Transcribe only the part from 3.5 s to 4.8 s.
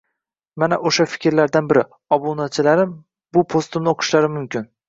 postimni oʻqishlari mumkin.